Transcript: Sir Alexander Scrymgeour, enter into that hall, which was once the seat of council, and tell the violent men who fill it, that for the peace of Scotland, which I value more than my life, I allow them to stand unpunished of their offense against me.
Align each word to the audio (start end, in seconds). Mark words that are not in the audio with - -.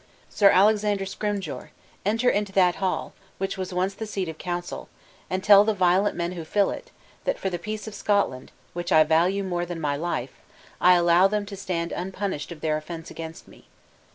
Sir 0.31 0.49
Alexander 0.49 1.05
Scrymgeour, 1.05 1.69
enter 2.05 2.27
into 2.27 2.51
that 2.53 2.77
hall, 2.77 3.13
which 3.37 3.55
was 3.55 3.71
once 3.71 3.93
the 3.93 4.07
seat 4.07 4.27
of 4.27 4.39
council, 4.39 4.89
and 5.29 5.43
tell 5.43 5.63
the 5.63 5.75
violent 5.75 6.15
men 6.15 6.31
who 6.31 6.43
fill 6.43 6.71
it, 6.71 6.89
that 7.25 7.37
for 7.37 7.51
the 7.51 7.59
peace 7.59 7.85
of 7.87 7.93
Scotland, 7.93 8.51
which 8.73 8.91
I 8.91 9.03
value 9.03 9.43
more 9.43 9.63
than 9.63 9.79
my 9.79 9.95
life, 9.95 10.33
I 10.81 10.93
allow 10.95 11.27
them 11.27 11.45
to 11.45 11.55
stand 11.55 11.91
unpunished 11.91 12.51
of 12.51 12.61
their 12.61 12.77
offense 12.77 13.11
against 13.11 13.47
me. 13.47 13.67